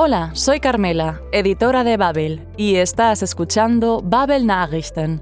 Hola, 0.00 0.30
soy 0.34 0.60
Carmela, 0.60 1.20
editora 1.32 1.82
de 1.82 1.96
Babel, 1.96 2.46
y 2.56 2.76
estás 2.76 3.20
escuchando 3.24 4.00
Babel 4.00 4.46
Nachrichten. 4.46 5.20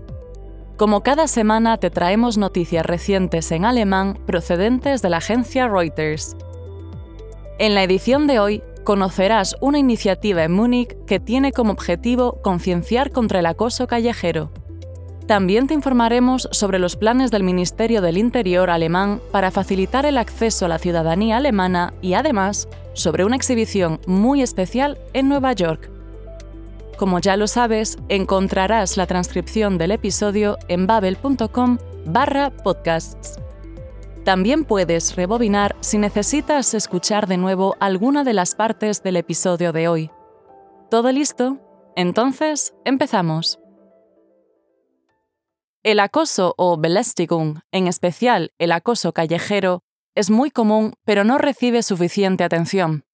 Como 0.77 1.03
cada 1.03 1.29
semana 1.29 1.79
te 1.79 1.89
traemos 1.89 2.37
noticias 2.37 2.85
recientes 2.85 3.51
en 3.53 3.65
alemán 3.65 4.19
procedentes 4.27 5.01
de 5.01 5.09
la 5.09 5.17
agencia 5.17 5.67
Reuters. 5.67 6.37
En 7.59 7.75
la 7.75 7.85
edición 7.85 8.27
de 8.27 8.39
hoy 8.39 8.63
conocerás 8.85 9.57
una 9.63 9.79
iniciativa 9.79 10.45
en 10.45 10.53
Múnich 10.53 10.95
que 11.07 11.21
tiene 11.21 11.53
como 11.53 11.73
objetivo 11.73 12.43
concienciar 12.43 13.13
contra 13.13 13.39
el 13.39 13.47
acoso 13.47 13.87
callejero. 13.87 14.51
También 15.27 15.69
te 15.69 15.75
informaremos 15.75 16.51
sobre 16.53 16.79
los 16.79 16.97
planes 16.97 17.31
del 17.31 17.45
Ministerio 17.45 18.03
del 18.03 18.19
Interior 18.19 18.69
alemán 18.69 19.23
para 19.33 19.51
facilitar 19.51 20.05
el 20.05 20.19
acceso 20.19 20.67
a 20.67 20.69
la 20.69 20.79
ciudadanía 20.79 21.39
alemana 21.39 21.95
y 22.03 22.13
además 22.13 22.69
sobre 22.97 23.25
una 23.25 23.37
exhibición 23.37 24.01
muy 24.07 24.43
especial 24.43 24.99
en 25.13 25.29
Nueva 25.29 25.53
York. 25.53 25.91
Como 26.99 27.21
ya 27.21 27.37
lo 27.37 27.47
sabes, 27.47 27.99
encontrarás 28.09 28.97
la 28.97 29.07
transcripción 29.07 29.77
del 29.79 29.93
episodio 29.93 30.57
en 30.69 30.87
babel.com 30.87 31.79
barra 32.07 32.51
podcasts. 32.51 33.39
También 34.25 34.65
puedes 34.65 35.15
rebobinar 35.15 35.77
si 35.81 35.99
necesitas 35.99 36.75
escuchar 36.75 37.29
de 37.29 37.37
nuevo 37.37 37.77
alguna 37.79 38.25
de 38.25 38.33
las 38.33 38.55
partes 38.55 39.03
del 39.03 39.17
episodio 39.17 39.73
de 39.73 39.89
hoy. 39.89 40.11
¿Todo 40.91 41.13
listo? 41.13 41.59
Entonces, 41.95 42.75
empezamos. 42.85 43.61
El 45.83 46.01
acoso 46.01 46.55
o 46.57 46.77
Belästigung, 46.77 47.61
en 47.71 47.87
especial 47.87 48.53
el 48.59 48.73
acoso 48.73 49.13
callejero, 49.13 49.85
es 50.17 50.31
muy 50.31 50.51
común 50.51 50.95
pero 51.05 51.23
no 51.23 51.39
recibe 51.39 51.85
suficiente 51.85 52.43
atención. 52.43 53.05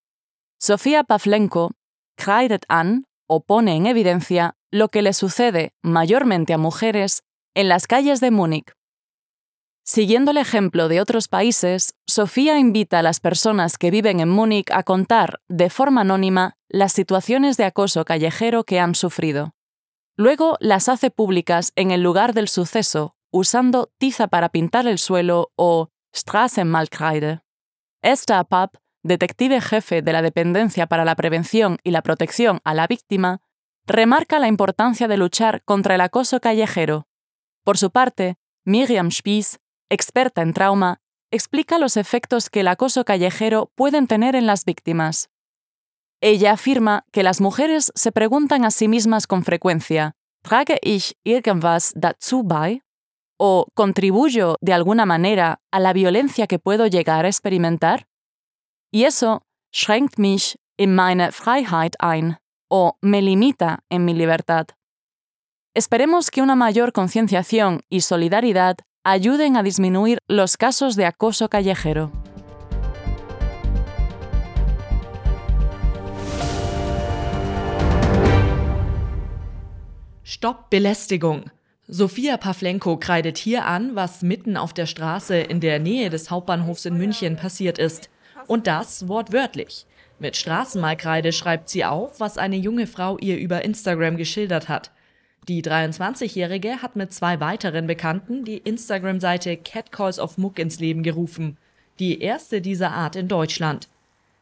Sofía 0.58 1.04
Pavlenko 1.04 1.72
kreidet 2.16 2.64
an 2.68 3.04
o 3.26 3.44
pone 3.44 3.76
en 3.76 3.86
evidencia 3.86 4.54
lo 4.70 4.88
que 4.88 5.02
le 5.02 5.12
sucede 5.12 5.74
mayormente 5.82 6.54
a 6.54 6.58
mujeres 6.58 7.24
en 7.54 7.68
las 7.68 7.86
calles 7.86 8.20
de 8.20 8.30
Múnich. 8.30 8.72
Siguiendo 9.84 10.30
el 10.30 10.36
ejemplo 10.36 10.88
de 10.88 11.00
otros 11.00 11.26
países, 11.26 11.94
Sofía 12.06 12.58
invita 12.58 13.00
a 13.00 13.02
las 13.02 13.18
personas 13.18 13.78
que 13.78 13.90
viven 13.90 14.20
en 14.20 14.28
Múnich 14.28 14.70
a 14.70 14.84
contar, 14.84 15.40
de 15.48 15.70
forma 15.70 16.02
anónima, 16.02 16.56
las 16.68 16.92
situaciones 16.92 17.56
de 17.56 17.64
acoso 17.64 18.04
callejero 18.04 18.62
que 18.62 18.78
han 18.78 18.94
sufrido. 18.94 19.54
Luego 20.16 20.56
las 20.60 20.88
hace 20.88 21.10
públicas 21.10 21.72
en 21.74 21.90
el 21.90 22.02
lugar 22.02 22.32
del 22.32 22.48
suceso, 22.48 23.16
usando 23.32 23.90
tiza 23.98 24.28
para 24.28 24.50
pintar 24.50 24.86
el 24.86 24.98
suelo 24.98 25.50
o 25.56 25.88
Straßenmalkreide. 26.14 27.40
Esther 28.02 28.44
Papp, 28.46 28.76
detective 29.02 29.60
jefe 29.60 30.02
de 30.02 30.12
la 30.12 30.22
Dependencia 30.22 30.86
para 30.86 31.04
la 31.04 31.14
Prevención 31.14 31.78
y 31.82 31.90
la 31.90 32.02
Protección 32.02 32.60
a 32.64 32.74
la 32.74 32.86
Víctima, 32.86 33.40
remarca 33.86 34.38
la 34.38 34.48
importancia 34.48 35.08
de 35.08 35.16
luchar 35.16 35.62
contra 35.64 35.94
el 35.94 36.00
acoso 36.00 36.40
callejero. 36.40 37.06
Por 37.64 37.78
su 37.78 37.90
parte, 37.90 38.36
Miriam 38.64 39.10
Spies, 39.10 39.60
experta 39.88 40.42
en 40.42 40.52
trauma, 40.52 41.00
explica 41.30 41.78
los 41.78 41.96
efectos 41.96 42.50
que 42.50 42.60
el 42.60 42.68
acoso 42.68 43.04
callejero 43.04 43.72
pueden 43.74 44.06
tener 44.06 44.36
en 44.36 44.46
las 44.46 44.64
víctimas. 44.64 45.30
Ella 46.20 46.52
afirma 46.52 47.04
que 47.10 47.22
las 47.22 47.40
mujeres 47.40 47.90
se 47.94 48.12
preguntan 48.12 48.64
a 48.64 48.70
sí 48.70 48.86
mismas 48.86 49.26
con 49.26 49.42
frecuencia, 49.44 50.14
¿Trage 50.42 50.78
ich 50.82 51.16
irgendwas 51.24 51.92
dazu 51.94 52.42
bei? 52.42 52.82
O 53.44 53.66
contribuyo 53.74 54.56
de 54.60 54.72
alguna 54.72 55.04
manera 55.04 55.58
a 55.72 55.80
la 55.80 55.92
violencia 55.92 56.46
que 56.46 56.60
puedo 56.60 56.86
llegar 56.86 57.24
a 57.24 57.28
experimentar? 57.28 58.06
Y 58.92 59.02
eso 59.02 59.42
schränkt 59.72 60.16
mich 60.16 60.54
in 60.78 60.94
meine 60.94 61.32
Freiheit 61.32 61.96
ein 61.98 62.36
o 62.70 62.98
me 63.02 63.20
limita 63.20 63.80
en 63.90 64.04
mi 64.04 64.14
libertad. 64.14 64.68
Esperemos 65.74 66.30
que 66.30 66.40
una 66.40 66.54
mayor 66.54 66.92
concienciación 66.92 67.80
y 67.88 68.02
solidaridad 68.02 68.76
ayuden 69.02 69.56
a 69.56 69.64
disminuir 69.64 70.18
los 70.28 70.56
casos 70.56 70.94
de 70.94 71.06
acoso 71.06 71.48
callejero. 71.48 72.12
Stopp 80.24 80.70
Belästigung. 80.70 81.50
Sophia 81.94 82.38
Pavlenko 82.38 82.96
kreidet 82.96 83.36
hier 83.36 83.66
an, 83.66 83.94
was 83.94 84.22
mitten 84.22 84.56
auf 84.56 84.72
der 84.72 84.86
Straße 84.86 85.36
in 85.36 85.60
der 85.60 85.78
Nähe 85.78 86.08
des 86.08 86.30
Hauptbahnhofs 86.30 86.86
in 86.86 86.96
München 86.96 87.36
passiert 87.36 87.76
ist. 87.78 88.08
Und 88.46 88.66
das 88.66 89.08
wortwörtlich. 89.08 89.84
Mit 90.18 90.38
Straßenmalkreide 90.38 91.32
schreibt 91.32 91.68
sie 91.68 91.84
auf, 91.84 92.18
was 92.18 92.38
eine 92.38 92.56
junge 92.56 92.86
Frau 92.86 93.18
ihr 93.18 93.36
über 93.36 93.62
Instagram 93.62 94.16
geschildert 94.16 94.70
hat. 94.70 94.90
Die 95.48 95.62
23-Jährige 95.62 96.80
hat 96.80 96.96
mit 96.96 97.12
zwei 97.12 97.40
weiteren 97.40 97.86
Bekannten 97.86 98.46
die 98.46 98.56
Instagram-Seite 98.56 99.58
Catcalls 99.58 100.18
of 100.18 100.38
Muck 100.38 100.58
ins 100.58 100.80
Leben 100.80 101.02
gerufen. 101.02 101.58
Die 101.98 102.22
erste 102.22 102.62
dieser 102.62 102.92
Art 102.92 103.16
in 103.16 103.28
Deutschland. 103.28 103.88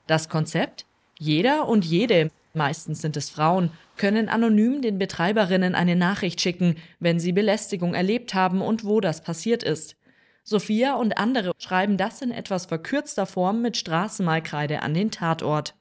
Das 0.07 0.29
Konzept? 0.29 0.87
Jeder 1.19 1.67
und 1.67 1.85
jede 1.85 2.31
meistens 2.55 3.01
sind 3.01 3.17
es 3.17 3.31
Frauen, 3.31 3.71
können 3.97 4.29
anonym 4.29 4.83
den 4.83 4.99
Betreiberinnen 4.99 5.75
eine 5.75 5.97
Nachricht 5.97 6.41
schicken, 6.41 6.77
wenn 6.99 7.21
sie 7.21 7.33
Belästigung 7.33 7.95
erlebt 7.95 8.35
haben 8.35 8.63
und 8.63 8.85
wo 8.85 9.01
das 9.01 9.23
passiert 9.23 9.63
ist. 9.63 9.97
Sophia 10.43 10.95
und 10.95 11.19
andere 11.19 11.53
schreiben 11.59 11.97
das 11.97 12.23
in 12.23 12.31
etwas 12.31 12.67
verkürzter 12.67 13.27
Form 13.27 13.63
mit 13.63 13.77
Straßenmalkreide 13.77 14.83
an 14.83 14.95
den 14.95 15.11
Tatort. 15.11 15.75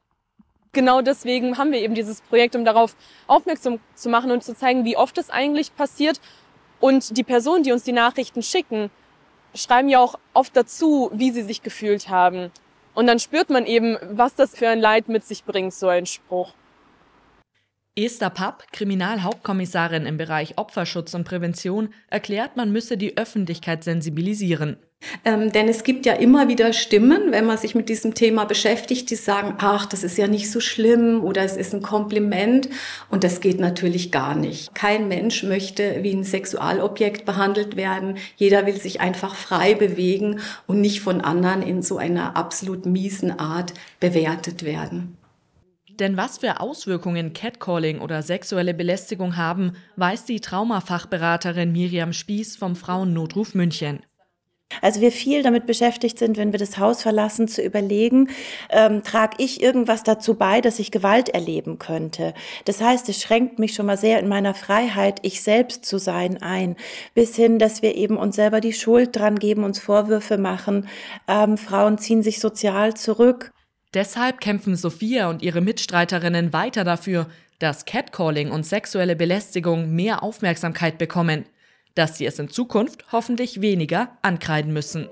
Genau 0.71 1.01
deswegen 1.01 1.57
haben 1.57 1.71
wir 1.71 1.79
eben 1.79 1.95
dieses 1.95 2.21
Projekt, 2.21 2.55
um 2.55 2.63
darauf 2.63 2.95
aufmerksam 3.25 3.79
zu 3.95 4.09
machen 4.09 4.29
und 4.29 4.43
zu 4.43 4.53
zeigen, 4.53 4.85
wie 4.85 4.97
oft 4.97 5.17
es 5.17 5.31
eigentlich 5.31 5.75
passiert. 5.75 6.21
Und 6.79 7.17
die 7.17 7.23
Personen, 7.23 7.63
die 7.63 7.71
uns 7.71 7.83
die 7.83 7.91
Nachrichten 7.91 8.43
schicken, 8.43 8.91
schreiben 9.55 9.89
ja 9.89 9.99
auch 9.99 10.19
oft 10.33 10.55
dazu, 10.55 11.09
wie 11.13 11.31
sie 11.31 11.41
sich 11.41 11.63
gefühlt 11.63 12.09
haben. 12.09 12.51
Und 12.93 13.07
dann 13.07 13.19
spürt 13.19 13.49
man 13.49 13.65
eben, 13.65 13.97
was 14.11 14.35
das 14.35 14.55
für 14.55 14.69
ein 14.69 14.79
Leid 14.79 15.09
mit 15.09 15.23
sich 15.23 15.43
bringt, 15.43 15.73
so 15.73 15.87
ein 15.87 16.05
Spruch. 16.05 16.53
Esther 17.99 18.29
Papp, 18.29 18.71
Kriminalhauptkommissarin 18.71 20.05
im 20.05 20.15
Bereich 20.15 20.57
Opferschutz 20.57 21.13
und 21.13 21.25
Prävention, 21.25 21.89
erklärt, 22.07 22.55
man 22.55 22.71
müsse 22.71 22.95
die 22.95 23.17
Öffentlichkeit 23.17 23.83
sensibilisieren. 23.83 24.77
Ähm, 25.25 25.51
denn 25.51 25.67
es 25.67 25.83
gibt 25.83 26.05
ja 26.05 26.13
immer 26.13 26.47
wieder 26.47 26.71
Stimmen, 26.71 27.31
wenn 27.31 27.45
man 27.45 27.57
sich 27.57 27.75
mit 27.75 27.89
diesem 27.89 28.13
Thema 28.13 28.45
beschäftigt, 28.45 29.09
die 29.09 29.15
sagen, 29.15 29.55
ach, 29.57 29.85
das 29.85 30.03
ist 30.05 30.17
ja 30.17 30.27
nicht 30.27 30.49
so 30.49 30.61
schlimm 30.61 31.23
oder 31.23 31.43
es 31.43 31.57
ist 31.57 31.73
ein 31.73 31.81
Kompliment. 31.81 32.69
Und 33.09 33.25
das 33.25 33.41
geht 33.41 33.59
natürlich 33.59 34.13
gar 34.13 34.33
nicht. 34.33 34.73
Kein 34.73 35.09
Mensch 35.09 35.43
möchte 35.43 36.01
wie 36.01 36.13
ein 36.13 36.23
Sexualobjekt 36.23 37.25
behandelt 37.25 37.75
werden. 37.75 38.17
Jeder 38.37 38.65
will 38.65 38.79
sich 38.79 39.01
einfach 39.01 39.35
frei 39.35 39.73
bewegen 39.73 40.39
und 40.67 40.79
nicht 40.79 41.01
von 41.01 41.19
anderen 41.19 41.63
in 41.63 41.81
so 41.81 41.97
einer 41.97 42.37
absolut 42.37 42.85
miesen 42.85 43.39
Art 43.39 43.73
bewertet 43.99 44.63
werden. 44.63 45.17
Denn 45.99 46.15
was 46.15 46.37
für 46.37 46.61
Auswirkungen 46.61 47.33
Catcalling 47.33 47.99
oder 47.99 48.21
sexuelle 48.21 48.73
Belästigung 48.73 49.35
haben, 49.35 49.73
weiß 49.97 50.25
die 50.25 50.39
Traumafachberaterin 50.39 51.71
Miriam 51.71 52.13
Spieß 52.13 52.55
vom 52.55 52.77
Frauennotruf 52.77 53.53
München. 53.53 53.99
Also 54.81 55.01
wir 55.01 55.11
viel 55.11 55.41
damit 55.41 55.65
beschäftigt 55.65 56.19
sind, 56.19 56.37
wenn 56.37 56.51
wir 56.51 56.59
das 56.59 56.77
Haus 56.77 57.01
verlassen, 57.01 57.47
zu 57.47 57.61
überlegen, 57.63 58.29
ähm, 58.69 59.03
trage 59.03 59.35
ich 59.39 59.63
irgendwas 59.63 60.03
dazu 60.03 60.35
bei, 60.35 60.61
dass 60.61 60.77
ich 60.77 60.91
Gewalt 60.91 61.29
erleben 61.29 61.79
könnte. 61.79 62.35
Das 62.65 62.79
heißt, 62.79 63.09
es 63.09 63.19
schränkt 63.19 63.57
mich 63.57 63.73
schon 63.73 63.87
mal 63.87 63.97
sehr 63.97 64.19
in 64.19 64.27
meiner 64.27 64.53
Freiheit, 64.53 65.19
ich 65.23 65.41
selbst 65.41 65.85
zu 65.85 65.97
sein, 65.97 66.41
ein, 66.41 66.75
bis 67.15 67.35
hin, 67.35 67.57
dass 67.57 67.81
wir 67.81 67.95
eben 67.95 68.15
uns 68.15 68.35
selber 68.35 68.61
die 68.61 68.73
Schuld 68.73 69.15
dran 69.15 69.39
geben, 69.39 69.63
uns 69.63 69.79
Vorwürfe 69.79 70.37
machen. 70.37 70.87
Ähm, 71.27 71.57
Frauen 71.57 71.97
ziehen 71.97 72.21
sich 72.21 72.39
sozial 72.39 72.93
zurück. 72.93 73.51
Deshalb 73.95 74.39
kämpfen 74.39 74.75
Sophia 74.75 75.29
und 75.29 75.41
ihre 75.41 75.61
Mitstreiterinnen 75.61 76.53
weiter 76.53 76.83
dafür, 76.83 77.25
dass 77.57 77.85
Catcalling 77.85 78.51
und 78.51 78.63
sexuelle 78.63 79.15
Belästigung 79.15 79.95
mehr 79.95 80.21
Aufmerksamkeit 80.21 80.99
bekommen, 80.99 81.45
dass 81.95 82.15
sie 82.17 82.27
es 82.27 82.37
in 82.37 82.49
Zukunft 82.49 83.11
hoffentlich 83.11 83.61
weniger 83.61 84.17
ankreiden 84.21 84.73
müssen. 84.73 85.09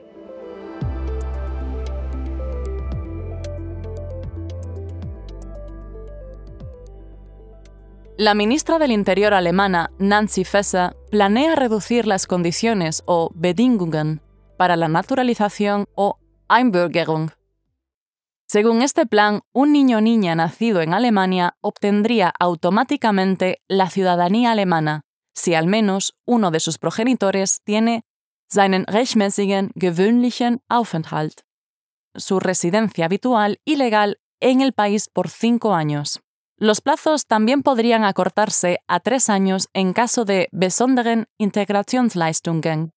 La 8.19 8.35
ministra 8.35 8.77
del 8.77 8.91
Interior 8.91 9.33
alemana, 9.33 9.89
Nancy 9.97 10.45
Faeser, 10.45 10.95
planea 11.09 11.55
reducir 11.55 12.05
las 12.05 12.27
condiciones 12.27 13.01
o 13.07 13.31
Bedingungen 13.33 14.21
para 14.57 14.75
la 14.75 14.87
naturalización 14.87 15.85
o 15.95 16.17
Einbürgerung 16.47 17.31
según 18.47 18.81
este 18.81 19.05
plan, 19.05 19.41
un 19.53 19.73
niño 19.73 20.01
niña 20.01 20.33
nacido 20.35 20.81
en 20.81 20.93
Alemania 20.93 21.57
obtendría 21.61 22.33
automáticamente 22.39 23.61
la 23.67 23.89
ciudadanía 23.89 24.51
alemana 24.51 25.03
si 25.37 25.53
al 25.53 25.67
menos 25.67 26.15
uno 26.25 26.49
de 26.49 26.59
sus 26.59 26.79
progenitores 26.79 27.61
tiene 27.63 28.03
seinen 28.49 28.85
rechtmäßigen 28.87 29.71
gewöhnlichen 29.75 30.61
Aufenthalt, 30.67 31.41
su 32.15 32.39
residencia 32.39 33.05
habitual 33.05 33.59
y 33.63 33.75
legal 33.75 34.19
en 34.39 34.61
el 34.61 34.73
país 34.73 35.09
por 35.09 35.29
cinco 35.29 35.75
años. 35.75 36.21
Los 36.57 36.81
plazos 36.81 37.27
también 37.27 37.61
podrían 37.61 38.03
acortarse 38.03 38.79
a 38.87 38.99
tres 38.99 39.29
años 39.29 39.69
en 39.73 39.93
caso 39.93 40.25
de 40.25 40.49
besonderen 40.51 41.27
Integrationsleistungen 41.37 42.93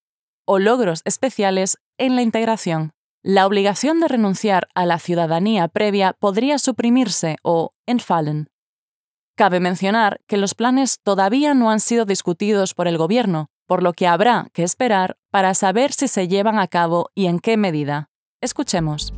o 0.46 0.58
logros 0.58 1.02
especiales 1.04 1.76
en 1.98 2.16
la 2.16 2.22
integración. 2.22 2.92
La 3.22 3.46
obligación 3.46 4.00
de 4.00 4.08
renunciar 4.08 4.68
a 4.74 4.86
la 4.86 4.98
ciudadanía 4.98 5.68
previa 5.68 6.14
podría 6.18 6.58
suprimirse 6.58 7.36
o 7.42 7.74
entfallen. 7.84 8.48
Cabe 9.36 9.60
mencionar 9.60 10.22
que 10.26 10.38
los 10.38 10.54
planes 10.54 11.00
todavía 11.02 11.52
no 11.52 11.70
han 11.70 11.80
sido 11.80 12.06
discutidos 12.06 12.72
por 12.72 12.88
el 12.88 12.96
Gobierno, 12.96 13.50
por 13.66 13.82
lo 13.82 13.92
que 13.92 14.06
habrá 14.06 14.48
que 14.54 14.62
esperar 14.62 15.18
para 15.30 15.52
saber 15.52 15.92
si 15.92 16.08
se 16.08 16.28
llevan 16.28 16.58
a 16.58 16.66
cabo 16.66 17.10
y 17.14 17.26
en 17.26 17.40
qué 17.40 17.58
medida. 17.58 18.08
Escuchemos. 18.40 19.12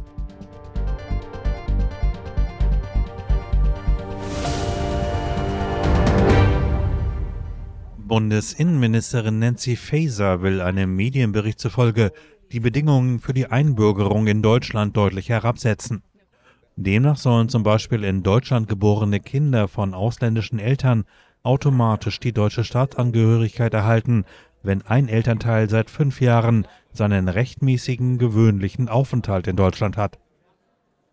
Bundesinnenministerin 7.99 9.39
Nancy 9.39 9.77
Faeser 9.77 10.39
will 10.39 10.61
einem 10.61 10.97
Medienbericht 10.97 11.61
zufolge 11.61 12.13
die 12.53 12.61
Bedingungen 12.61 13.19
für 13.19 13.33
die 13.33 13.47
Einbürgerung 13.47 14.27
in 14.27 14.43
Deutschland 14.43 14.97
deutlich 14.97 15.31
herabsetzen. 15.31 16.03
Demnach 16.77 17.17
sollen 17.17 17.49
zum 17.49 17.63
Beispiel 17.63 18.05
in 18.05 18.23
Deutschland 18.23 18.69
geborene 18.69 19.21
Kinder 19.21 19.69
von 19.69 19.95
ausländischen 19.95 20.59
Eltern 20.59 21.05
automatisch 21.43 22.21
die 22.21 22.33
deutsche 22.33 22.65
Staatsangehörigkeit 22.65 23.73
erhalten, 23.73 24.25
wenn 24.63 24.83
ein 24.83 25.09
Elternteil 25.09 25.69
seit 25.69 25.91
fünf 25.91 26.21
Jahren 26.21 26.67
seinen 26.93 27.29
rechtmäßigen 27.29 28.19
gewöhnlichen 28.19 28.89
Aufenthalt 28.89 29.47
in 29.47 29.57
Deutschland 29.57 29.97
hat. 29.97 30.19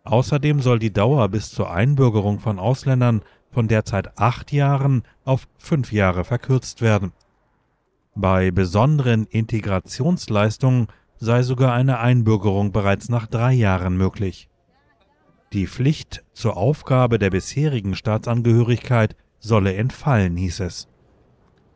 Außerdem 0.04 0.60
soll 0.60 0.78
die 0.78 0.92
Dauer 0.92 1.28
bis 1.28 1.50
zur 1.50 1.70
Einbürgerung 1.70 2.38
von 2.38 2.58
Ausländern 2.58 3.22
von 3.50 3.66
derzeit 3.66 4.18
acht 4.18 4.52
Jahren 4.52 5.02
auf 5.24 5.48
fünf 5.56 5.90
Jahre 5.90 6.24
verkürzt 6.24 6.82
werden. 6.82 7.12
Bei 8.14 8.50
besonderen 8.50 9.26
Integrationsleistungen 9.26 10.88
sei 11.20 11.42
sogar 11.42 11.74
eine 11.74 12.00
Einbürgerung 12.00 12.72
bereits 12.72 13.10
nach 13.10 13.26
drei 13.26 13.52
Jahren 13.52 13.96
möglich. 13.96 14.48
Die 15.52 15.66
Pflicht 15.66 16.24
zur 16.32 16.56
Aufgabe 16.56 17.18
der 17.18 17.30
bisherigen 17.30 17.94
Staatsangehörigkeit 17.94 19.16
solle 19.38 19.74
entfallen, 19.74 20.36
hieß 20.36 20.60
es. 20.60 20.88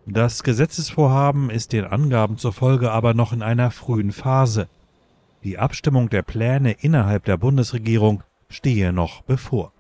Das 0.07 0.43
Gesetzesvorhaben 0.43 1.51
ist 1.51 1.73
den 1.73 1.85
Angaben 1.85 2.39
zufolge 2.39 2.91
aber 2.91 3.15
noch 3.15 3.33
in 3.33 3.43
einer 3.43 3.71
frühen 3.71 4.13
Phase. 4.13 4.69
Die 5.45 5.59
Abstimmung 5.59 6.09
der 6.09 6.23
Pläne 6.23 6.73
innerhalb 6.73 7.25
der 7.25 7.37
Bundesregierung 7.37 8.23
stehe 8.49 8.93
noch 8.93 9.23
bevor. 9.23 9.73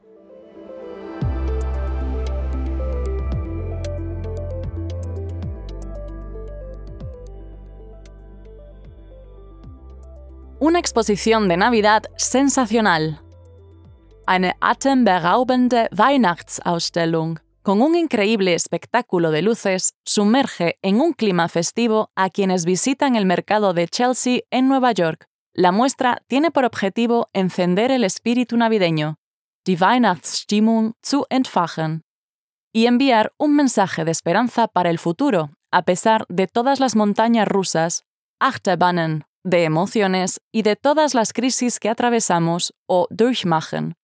Una 10.64 10.78
exposición 10.78 11.46
de 11.46 11.58
Navidad 11.58 12.04
sensacional. 12.16 13.20
Eine 14.26 14.54
atemberaubende 14.62 15.90
Weihnachtsausstellung 15.94 17.38
con 17.62 17.82
un 17.82 17.94
increíble 17.94 18.54
espectáculo 18.54 19.30
de 19.30 19.42
luces 19.42 19.92
sumerge 20.06 20.78
en 20.80 21.02
un 21.02 21.12
clima 21.12 21.50
festivo 21.50 22.12
a 22.16 22.30
quienes 22.30 22.64
visitan 22.64 23.14
el 23.14 23.26
mercado 23.26 23.74
de 23.74 23.86
Chelsea 23.88 24.40
en 24.50 24.66
Nueva 24.66 24.92
York. 24.92 25.26
La 25.52 25.70
muestra 25.70 26.22
tiene 26.28 26.50
por 26.50 26.64
objetivo 26.64 27.28
encender 27.34 27.90
el 27.90 28.02
espíritu 28.02 28.56
navideño, 28.56 29.16
die 29.66 29.76
Weihnachtsstimmung 29.78 30.94
zu 31.02 31.26
entfachen, 31.28 32.04
y 32.72 32.86
enviar 32.86 33.34
un 33.36 33.54
mensaje 33.54 34.06
de 34.06 34.12
esperanza 34.12 34.66
para 34.66 34.88
el 34.88 34.98
futuro, 34.98 35.50
a 35.70 35.82
pesar 35.82 36.24
de 36.30 36.46
todas 36.46 36.80
las 36.80 36.96
montañas 36.96 37.46
rusas, 37.46 38.06
Achterbahnen, 38.40 39.26
de 39.44 39.64
emociones 39.64 40.40
y 40.50 40.62
de 40.62 40.74
todas 40.74 41.14
las 41.14 41.32
crisis 41.32 41.78
que 41.78 41.90
atravesamos 41.90 42.74
o 42.86 43.06
durchmachen. 43.10 43.94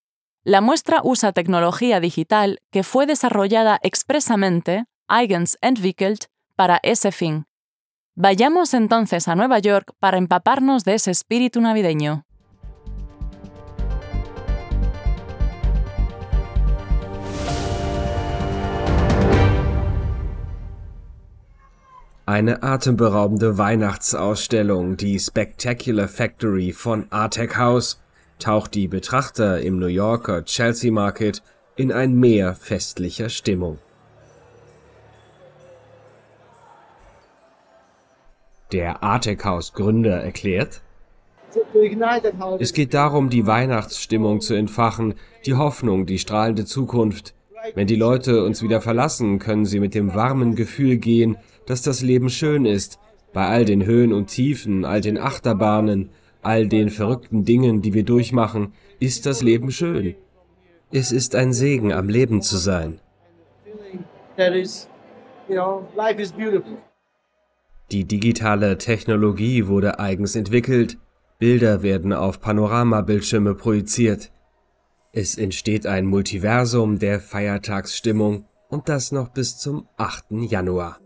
La 0.44 0.60
muestra 0.60 1.00
usa 1.02 1.32
tecnología 1.32 2.00
digital 2.00 2.60
que 2.70 2.82
fue 2.82 3.06
desarrollada 3.06 3.78
expresamente, 3.82 4.84
eigens 5.08 5.58
entwickelt, 5.60 6.26
para 6.56 6.78
ese 6.82 7.10
fin. 7.10 7.46
Vayamos 8.14 8.74
entonces 8.74 9.28
a 9.28 9.34
Nueva 9.34 9.58
York 9.58 9.92
para 9.98 10.18
empaparnos 10.18 10.84
de 10.84 10.94
ese 10.94 11.10
espíritu 11.10 11.60
navideño. 11.60 12.24
Eine 22.30 22.62
atemberaubende 22.62 23.58
Weihnachtsausstellung, 23.58 24.96
die 24.96 25.18
Spectacular 25.18 26.06
Factory 26.06 26.72
von 26.72 27.06
Artec 27.10 27.56
House, 27.56 28.00
taucht 28.38 28.76
die 28.76 28.86
Betrachter 28.86 29.60
im 29.60 29.80
New 29.80 29.88
Yorker 29.88 30.44
Chelsea 30.44 30.92
Market 30.92 31.42
in 31.74 31.90
ein 31.90 32.14
Meer 32.14 32.54
festlicher 32.54 33.30
Stimmung. 33.30 33.78
Der 38.70 39.02
Artec 39.02 39.44
House 39.44 39.72
Gründer 39.72 40.22
erklärt, 40.22 40.82
es 42.60 42.72
geht 42.72 42.94
darum, 42.94 43.28
die 43.28 43.48
Weihnachtsstimmung 43.48 44.40
zu 44.40 44.54
entfachen, 44.54 45.14
die 45.46 45.54
Hoffnung, 45.54 46.06
die 46.06 46.20
strahlende 46.20 46.64
Zukunft. 46.64 47.34
Wenn 47.74 47.86
die 47.86 47.96
Leute 47.96 48.44
uns 48.44 48.62
wieder 48.62 48.80
verlassen, 48.80 49.38
können 49.38 49.64
sie 49.64 49.80
mit 49.80 49.94
dem 49.94 50.14
warmen 50.14 50.54
Gefühl 50.54 50.96
gehen, 50.96 51.36
dass 51.66 51.82
das 51.82 52.02
Leben 52.02 52.30
schön 52.30 52.64
ist, 52.64 52.98
bei 53.32 53.46
all 53.46 53.64
den 53.64 53.84
Höhen 53.84 54.12
und 54.12 54.26
Tiefen, 54.26 54.84
all 54.84 55.00
den 55.00 55.18
Achterbahnen, 55.18 56.10
all 56.42 56.66
den 56.66 56.90
verrückten 56.90 57.44
Dingen, 57.44 57.82
die 57.82 57.94
wir 57.94 58.04
durchmachen, 58.04 58.72
ist 58.98 59.26
das 59.26 59.42
Leben 59.42 59.70
schön. 59.70 60.14
Es 60.90 61.12
ist 61.12 61.34
ein 61.34 61.52
Segen, 61.52 61.92
am 61.92 62.08
Leben 62.08 62.42
zu 62.42 62.56
sein. 62.56 62.98
Die 67.92 68.04
digitale 68.04 68.78
Technologie 68.78 69.66
wurde 69.66 69.98
eigens 69.98 70.34
entwickelt, 70.36 70.98
Bilder 71.38 71.82
werden 71.82 72.12
auf 72.12 72.40
Panoramabildschirme 72.40 73.54
projiziert. 73.54 74.30
Es 75.12 75.36
entsteht 75.36 75.86
ein 75.86 76.06
Multiversum 76.06 77.00
der 77.00 77.18
Feiertagsstimmung 77.18 78.44
und 78.68 78.88
das 78.88 79.10
noch 79.10 79.30
bis 79.30 79.58
zum 79.58 79.88
8. 79.96 80.26
Januar. 80.48 81.00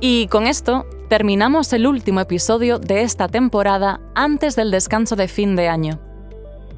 Y 0.00 0.26
con 0.26 0.46
esto 0.46 0.84
terminamos 1.08 1.72
el 1.72 1.86
último 1.86 2.20
episodio 2.20 2.78
de 2.78 3.00
esta 3.00 3.26
temporada 3.26 4.00
antes 4.14 4.54
del 4.54 4.70
descanso 4.70 5.16
de 5.16 5.28
fin 5.28 5.56
de 5.56 5.68
año. 5.68 5.98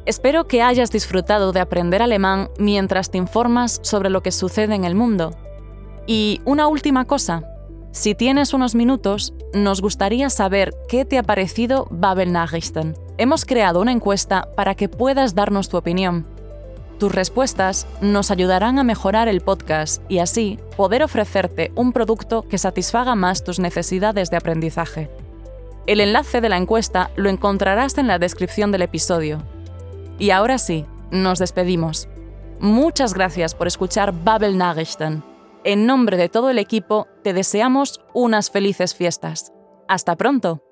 Espero 0.06 0.46
que 0.46 0.62
hayas 0.62 0.92
disfrutado 0.92 1.50
de 1.50 1.58
aprender 1.58 2.00
alemán 2.00 2.50
mientras 2.56 3.10
te 3.10 3.18
informas 3.18 3.80
sobre 3.82 4.10
lo 4.10 4.22
que 4.22 4.30
sucede 4.30 4.76
en 4.76 4.84
el 4.84 4.94
mundo. 4.94 5.32
Y 6.06 6.40
una 6.44 6.68
última 6.68 7.04
cosa, 7.04 7.42
si 7.90 8.14
tienes 8.14 8.54
unos 8.54 8.76
minutos, 8.76 9.34
nos 9.54 9.80
gustaría 9.80 10.30
saber 10.30 10.72
qué 10.88 11.04
te 11.04 11.18
ha 11.18 11.24
parecido 11.24 11.88
Babel 11.90 12.30
Nachrichten. 12.30 12.94
Hemos 13.20 13.44
creado 13.44 13.82
una 13.82 13.92
encuesta 13.92 14.48
para 14.56 14.74
que 14.74 14.88
puedas 14.88 15.34
darnos 15.34 15.68
tu 15.68 15.76
opinión. 15.76 16.26
Tus 16.98 17.14
respuestas 17.14 17.86
nos 18.00 18.30
ayudarán 18.30 18.78
a 18.78 18.82
mejorar 18.82 19.28
el 19.28 19.42
podcast 19.42 20.02
y 20.10 20.20
así 20.20 20.58
poder 20.74 21.02
ofrecerte 21.02 21.70
un 21.74 21.92
producto 21.92 22.48
que 22.48 22.56
satisfaga 22.56 23.14
más 23.16 23.44
tus 23.44 23.58
necesidades 23.58 24.30
de 24.30 24.38
aprendizaje. 24.38 25.10
El 25.86 26.00
enlace 26.00 26.40
de 26.40 26.48
la 26.48 26.56
encuesta 26.56 27.10
lo 27.16 27.28
encontrarás 27.28 27.98
en 27.98 28.06
la 28.06 28.18
descripción 28.18 28.72
del 28.72 28.80
episodio. 28.80 29.42
Y 30.18 30.30
ahora 30.30 30.56
sí, 30.56 30.86
nos 31.10 31.40
despedimos. 31.40 32.08
Muchas 32.58 33.12
gracias 33.12 33.54
por 33.54 33.66
escuchar 33.66 34.14
Babel 34.24 34.56
Nachrichten. 34.56 35.22
En 35.64 35.84
nombre 35.84 36.16
de 36.16 36.30
todo 36.30 36.48
el 36.48 36.58
equipo, 36.58 37.06
te 37.22 37.34
deseamos 37.34 38.00
unas 38.14 38.50
felices 38.50 38.94
fiestas. 38.94 39.52
¡Hasta 39.88 40.16
pronto! 40.16 40.69